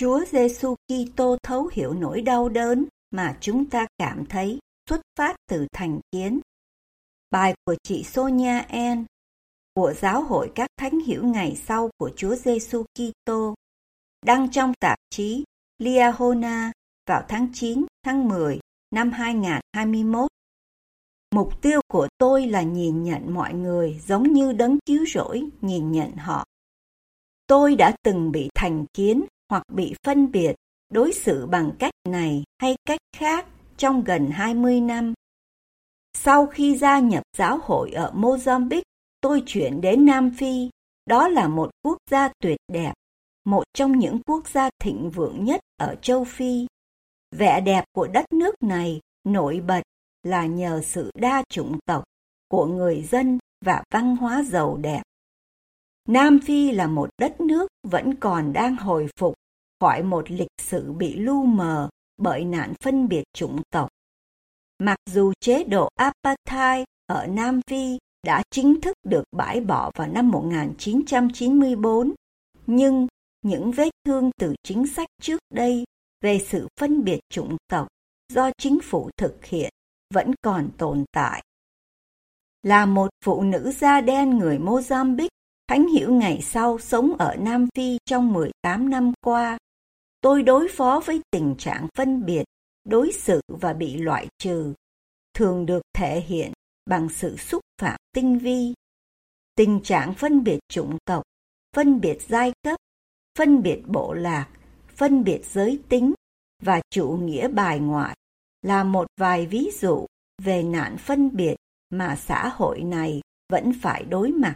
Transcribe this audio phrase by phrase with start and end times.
[0.00, 5.36] Chúa Giêsu Kitô thấu hiểu nỗi đau đớn mà chúng ta cảm thấy xuất phát
[5.48, 6.40] từ thành kiến.
[7.30, 9.04] Bài của chị Sonia En
[9.74, 13.54] của Giáo hội các thánh hiểu ngày sau của Chúa Giêsu Kitô,
[14.26, 15.44] đăng trong tạp chí
[15.78, 16.72] Liahona
[17.06, 20.30] vào tháng 9 tháng 10 năm 2021.
[21.34, 25.92] Mục tiêu của tôi là nhìn nhận mọi người giống như đấng cứu rỗi nhìn
[25.92, 26.44] nhận họ.
[27.46, 30.54] Tôi đã từng bị thành kiến hoặc bị phân biệt,
[30.92, 35.14] đối xử bằng cách này hay cách khác trong gần 20 năm.
[36.14, 38.82] Sau khi gia nhập giáo hội ở Mozambique,
[39.20, 40.70] tôi chuyển đến Nam Phi.
[41.06, 42.92] Đó là một quốc gia tuyệt đẹp,
[43.44, 46.66] một trong những quốc gia thịnh vượng nhất ở châu Phi.
[47.36, 49.82] Vẻ đẹp của đất nước này nổi bật
[50.22, 52.04] là nhờ sự đa chủng tộc
[52.48, 55.02] của người dân và văn hóa giàu đẹp.
[56.10, 59.34] Nam Phi là một đất nước vẫn còn đang hồi phục
[59.80, 63.88] khỏi một lịch sử bị lu mờ bởi nạn phân biệt chủng tộc.
[64.78, 70.08] Mặc dù chế độ apartheid ở Nam Phi đã chính thức được bãi bỏ vào
[70.08, 72.12] năm 1994,
[72.66, 73.06] nhưng
[73.42, 75.84] những vết thương từ chính sách trước đây
[76.20, 77.88] về sự phân biệt chủng tộc
[78.32, 79.70] do chính phủ thực hiện
[80.14, 81.42] vẫn còn tồn tại.
[82.62, 85.28] Là một phụ nữ da đen người Mozambique,
[85.70, 89.58] Thánh Hiểu ngày sau sống ở Nam Phi trong 18 năm qua
[90.20, 92.44] tôi đối phó với tình trạng phân biệt,
[92.84, 94.74] đối xử và bị loại trừ,
[95.34, 96.52] thường được thể hiện
[96.86, 98.74] bằng sự xúc phạm tinh vi.
[99.54, 101.22] Tình trạng phân biệt chủng tộc,
[101.76, 102.76] phân biệt giai cấp,
[103.38, 104.48] phân biệt bộ lạc,
[104.96, 106.12] phân biệt giới tính
[106.62, 108.16] và chủ nghĩa bài ngoại
[108.62, 110.06] là một vài ví dụ
[110.42, 111.56] về nạn phân biệt
[111.90, 113.20] mà xã hội này
[113.52, 114.54] vẫn phải đối mặt.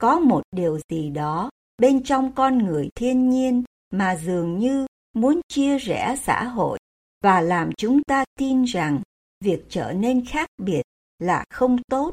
[0.00, 5.40] Có một điều gì đó bên trong con người thiên nhiên mà dường như muốn
[5.48, 6.78] chia rẽ xã hội
[7.24, 9.02] và làm chúng ta tin rằng
[9.44, 10.82] việc trở nên khác biệt
[11.18, 12.12] là không tốt.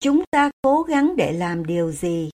[0.00, 2.30] Chúng ta cố gắng để làm điều gì?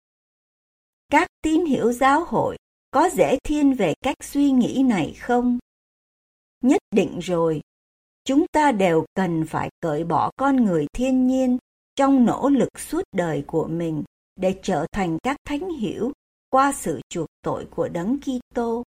[1.11, 2.57] Các tín hiểu giáo hội
[2.91, 5.59] có dễ thiên về cách suy nghĩ này không?
[6.63, 7.61] Nhất định rồi,
[8.25, 11.59] chúng ta đều cần phải cởi bỏ con người thiên nhiên
[11.97, 14.05] trong nỗ lực suốt đời của mình
[14.37, 16.13] để trở thành các thánh hiểu
[16.51, 18.83] qua sự chuộc tội của Đấng Kitô.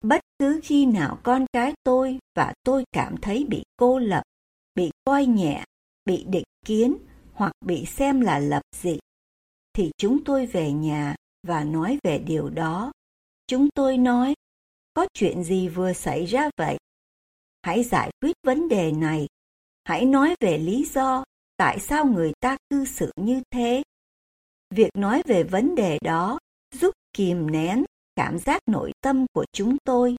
[0.00, 4.22] Bất cứ khi nào con cái tôi và tôi cảm thấy bị cô lập,
[4.74, 5.64] bị coi nhẹ,
[6.04, 6.96] bị định kiến
[7.32, 8.98] hoặc bị xem là lập dị,
[9.72, 11.14] thì chúng tôi về nhà
[11.46, 12.92] và nói về điều đó.
[13.46, 14.34] Chúng tôi nói,
[14.94, 16.76] có chuyện gì vừa xảy ra vậy?
[17.62, 19.26] Hãy giải quyết vấn đề này.
[19.84, 21.24] Hãy nói về lý do
[21.56, 23.82] tại sao người ta cư xử như thế.
[24.76, 26.38] Việc nói về vấn đề đó
[26.72, 27.84] giúp kìm nén
[28.16, 30.16] cảm giác nội tâm của chúng tôi.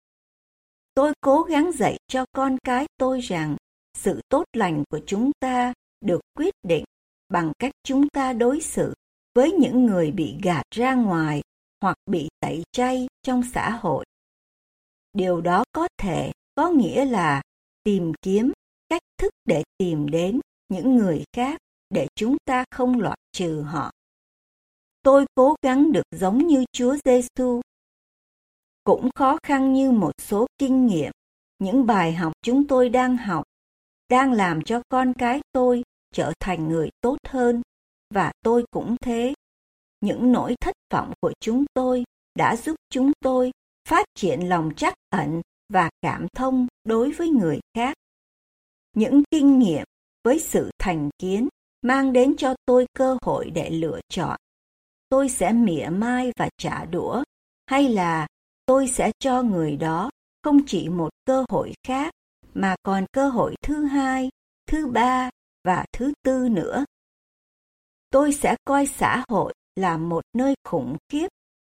[0.93, 3.55] Tôi cố gắng dạy cho con cái tôi rằng
[3.97, 6.83] sự tốt lành của chúng ta được quyết định
[7.29, 8.93] bằng cách chúng ta đối xử
[9.33, 11.41] với những người bị gạt ra ngoài
[11.81, 14.05] hoặc bị tẩy chay trong xã hội.
[15.13, 17.41] Điều đó có thể, có nghĩa là
[17.83, 18.51] tìm kiếm
[18.89, 20.39] cách thức để tìm đến
[20.69, 23.91] những người khác để chúng ta không loại trừ họ
[25.05, 27.61] tôi cố gắng được giống như Chúa Giêsu.
[28.84, 31.11] Cũng khó khăn như một số kinh nghiệm,
[31.59, 33.43] những bài học chúng tôi đang học,
[34.09, 37.61] đang làm cho con cái tôi trở thành người tốt hơn,
[38.13, 39.34] và tôi cũng thế.
[40.02, 42.03] Những nỗi thất vọng của chúng tôi
[42.35, 43.51] đã giúp chúng tôi
[43.90, 45.41] phát triển lòng trắc ẩn
[45.73, 47.93] và cảm thông đối với người khác.
[48.96, 49.85] Những kinh nghiệm
[50.23, 51.47] với sự thành kiến
[51.81, 54.40] mang đến cho tôi cơ hội để lựa chọn
[55.09, 57.23] tôi sẽ mỉa mai và trả đũa
[57.66, 58.28] hay là
[58.66, 60.09] tôi sẽ cho người đó
[60.43, 62.13] không chỉ một cơ hội khác
[62.53, 64.29] mà còn cơ hội thứ hai
[64.67, 65.29] thứ ba
[65.63, 66.85] và thứ tư nữa.
[68.09, 71.28] Tôi sẽ coi xã hội là một nơi khủng khiếp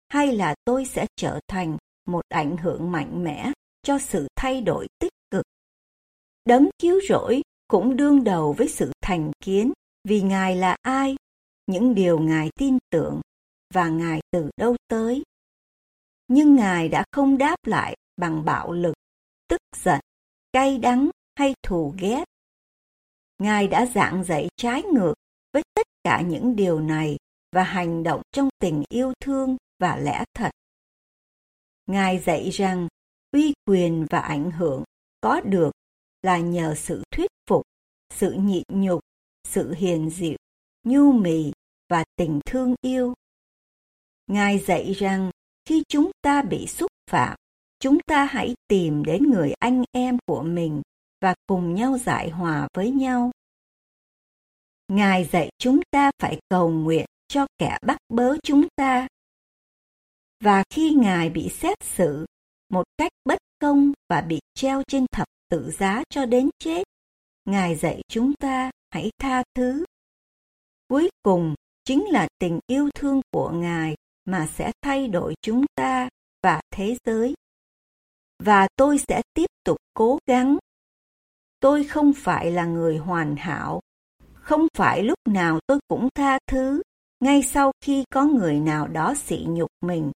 [0.09, 1.77] hay là tôi sẽ trở thành
[2.07, 3.51] một ảnh hưởng mạnh mẽ
[3.83, 5.45] cho sự thay đổi tích cực.
[6.45, 9.71] Đấng cứu rỗi cũng đương đầu với sự thành kiến
[10.03, 11.15] vì Ngài là ai,
[11.65, 13.21] những điều Ngài tin tưởng
[13.73, 15.23] và Ngài từ đâu tới.
[16.27, 18.95] Nhưng Ngài đã không đáp lại bằng bạo lực,
[19.47, 19.99] tức giận,
[20.53, 22.23] cay đắng hay thù ghét.
[23.37, 25.13] Ngài đã giảng dạy trái ngược
[25.53, 27.17] với tất cả những điều này
[27.51, 30.51] và hành động trong tình yêu thương và lẽ thật.
[31.85, 32.87] Ngài dạy rằng
[33.31, 34.83] uy quyền và ảnh hưởng
[35.21, 35.71] có được
[36.21, 37.61] là nhờ sự thuyết phục,
[38.13, 39.01] sự nhịn nhục,
[39.43, 40.37] sự hiền dịu,
[40.85, 41.51] nhu mì
[41.89, 43.13] và tình thương yêu.
[44.27, 45.31] Ngài dạy rằng
[45.65, 47.37] khi chúng ta bị xúc phạm,
[47.79, 50.81] chúng ta hãy tìm đến người anh em của mình
[51.21, 53.31] và cùng nhau giải hòa với nhau.
[54.87, 59.07] Ngài dạy chúng ta phải cầu nguyện cho kẻ bắt bớ chúng ta.
[60.43, 62.25] Và khi Ngài bị xét xử
[62.69, 66.83] một cách bất công và bị treo trên thập tự giá cho đến chết,
[67.45, 69.85] Ngài dạy chúng ta hãy tha thứ.
[70.87, 73.95] Cuối cùng chính là tình yêu thương của Ngài
[74.25, 76.09] mà sẽ thay đổi chúng ta
[76.43, 77.33] và thế giới.
[78.43, 80.57] Và tôi sẽ tiếp tục cố gắng.
[81.59, 83.81] Tôi không phải là người hoàn hảo,
[84.33, 86.81] không phải lúc nào tôi cũng tha thứ
[87.19, 90.11] ngay sau khi có người nào đó sỉ nhục mình.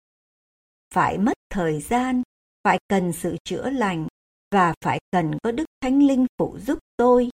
[0.94, 2.24] Phải mất thời gian,
[2.64, 4.08] phải cần sự chữa lành
[4.52, 7.30] và phải cần có Đức Thánh Linh phụ giúp tôi.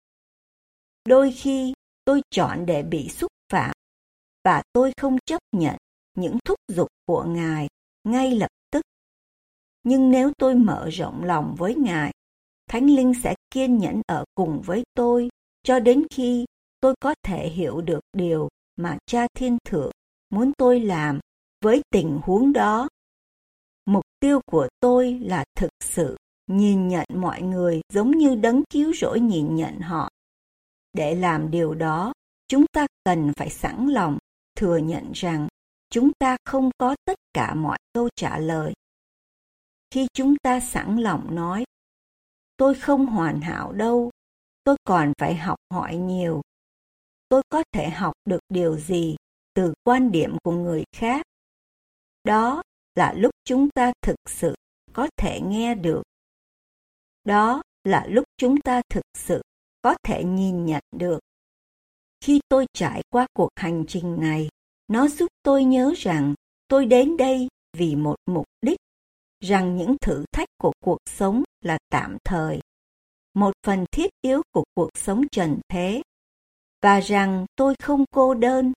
[1.05, 1.73] Đôi khi
[2.05, 3.75] tôi chọn để bị xúc phạm
[4.43, 5.75] và tôi không chấp nhận
[6.17, 7.67] những thúc giục của Ngài
[8.03, 8.81] ngay lập tức.
[9.83, 12.11] Nhưng nếu tôi mở rộng lòng với Ngài,
[12.69, 15.29] Thánh Linh sẽ kiên nhẫn ở cùng với tôi
[15.63, 16.45] cho đến khi
[16.79, 19.91] tôi có thể hiểu được điều mà Cha Thiên Thượng
[20.29, 21.19] muốn tôi làm
[21.61, 22.87] với tình huống đó.
[23.85, 26.17] Mục tiêu của tôi là thực sự
[26.47, 30.09] nhìn nhận mọi người giống như đấng cứu rỗi nhìn nhận họ.
[30.93, 32.13] Để làm điều đó,
[32.47, 34.17] chúng ta cần phải sẵn lòng
[34.55, 35.47] thừa nhận rằng
[35.89, 38.73] chúng ta không có tất cả mọi câu trả lời.
[39.91, 41.63] Khi chúng ta sẵn lòng nói,
[42.57, 44.11] tôi không hoàn hảo đâu,
[44.63, 46.41] tôi còn phải học hỏi nhiều.
[47.29, 49.15] Tôi có thể học được điều gì
[49.53, 51.25] từ quan điểm của người khác?
[52.23, 52.61] Đó
[52.95, 54.55] là lúc chúng ta thực sự
[54.93, 56.03] có thể nghe được.
[57.23, 59.41] Đó là lúc chúng ta thực sự
[59.83, 61.19] có thể nhìn nhận được.
[62.21, 64.49] Khi tôi trải qua cuộc hành trình này,
[64.87, 66.33] nó giúp tôi nhớ rằng
[66.67, 67.47] tôi đến đây
[67.77, 68.79] vì một mục đích,
[69.39, 72.59] rằng những thử thách của cuộc sống là tạm thời,
[73.33, 76.01] một phần thiết yếu của cuộc sống trần thế,
[76.81, 78.73] và rằng tôi không cô đơn.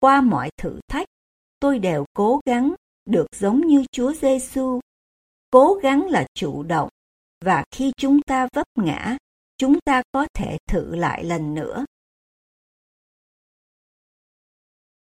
[0.00, 1.06] Qua mọi thử thách,
[1.60, 4.80] tôi đều cố gắng được giống như Chúa Giêsu,
[5.50, 6.88] cố gắng là chủ động
[7.44, 9.16] và khi chúng ta vấp ngã,
[9.58, 11.84] chúng ta có thể thử lại lần nữa.